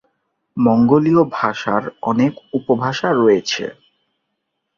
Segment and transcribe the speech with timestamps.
[0.57, 3.63] মঙ্গোলিয় ভাষার অনেক উপভাষা রয়েছে।